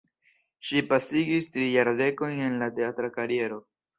Ŝi 0.67 0.79
pasigis 0.93 1.49
tri 1.57 1.67
jardekojn 1.73 2.41
en 2.47 2.57
la 2.65 2.71
teatra 2.81 3.13
kariero. 3.21 3.63